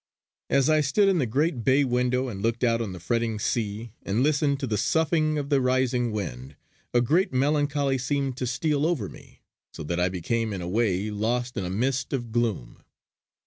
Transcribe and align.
As 0.49 0.67
I 0.67 0.81
stood 0.81 1.07
in 1.07 1.19
the 1.19 1.27
great 1.27 1.63
bay 1.63 1.83
window 1.83 2.27
and 2.27 2.41
looked 2.41 2.63
out 2.63 2.81
on 2.81 2.91
the 2.91 2.99
fretting 2.99 3.37
sea, 3.37 3.93
and 4.01 4.23
listened 4.23 4.59
to 4.61 4.65
the 4.65 4.75
soughing 4.75 5.37
of 5.37 5.49
the 5.49 5.61
rising 5.61 6.11
wind, 6.11 6.55
a 6.91 7.01
great 7.01 7.31
melancholy 7.31 7.99
seemed 7.99 8.35
to 8.37 8.47
steal 8.47 8.87
over 8.87 9.07
me, 9.09 9.43
so 9.71 9.83
that 9.83 9.99
I 9.99 10.09
became 10.09 10.53
in 10.53 10.61
a 10.63 10.67
way 10.67 11.11
lost 11.11 11.55
in 11.55 11.65
a 11.65 11.69
mist 11.69 12.13
of 12.13 12.31
gloom. 12.31 12.81